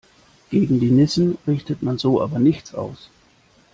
Gegen 0.49 0.79
die 0.79 0.89
Nissen 0.89 1.37
richtet 1.45 1.83
man 1.83 1.99
so 1.99 2.23
aber 2.23 2.39
nichts 2.39 2.73
aus. 2.73 3.11